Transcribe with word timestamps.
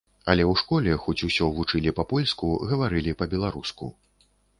Але 0.31 0.43
і 0.43 0.47
ў 0.51 0.59
школе, 0.61 0.93
хоць 1.03 1.25
усё 1.27 1.49
вучылі 1.57 1.93
па-польску, 1.99 2.49
гаварылі 2.71 3.15
па-беларуску. 3.21 3.91